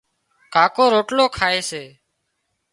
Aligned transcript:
ڪاڪو 0.53 0.83
روٽلو 0.93 1.25
کائي 1.37 1.59
سي 1.69 1.83